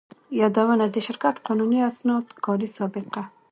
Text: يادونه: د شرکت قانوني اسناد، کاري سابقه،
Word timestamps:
يادونه: 0.39 0.85
د 0.89 0.95
شرکت 1.07 1.35
قانوني 1.45 1.79
اسناد، 1.89 2.25
کاري 2.43 2.67
سابقه، 2.77 3.23